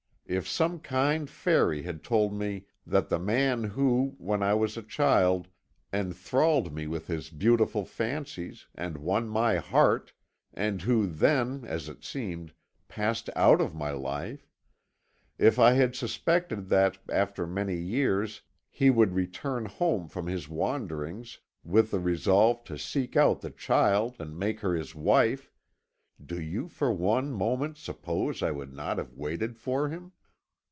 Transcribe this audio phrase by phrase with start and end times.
[0.27, 4.81] If some kind fairy had told me that the man who, when I was a
[4.81, 5.49] child,
[5.91, 10.13] enthralled me with his beautiful fancies, and won my heart,
[10.53, 12.53] and who then, as it seemed,
[12.87, 14.49] passed out of my life
[15.37, 21.39] if I had suspected that, after many years, he would return home from his wanderings
[21.61, 25.51] with the resolve to seek out the child and make her his wife,
[26.25, 30.13] do you for one moment suppose I would not have waited for him?